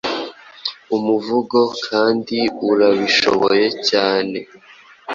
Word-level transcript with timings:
umuvugo 0.97 1.59
kandi 1.87 2.39
urabishoboye 2.69 3.67
cyane 3.89 4.39